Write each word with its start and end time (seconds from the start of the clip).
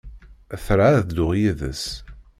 Tra 0.65 0.87
ad 0.97 1.03
dduɣ 1.07 1.31
yid-s. 1.39 1.83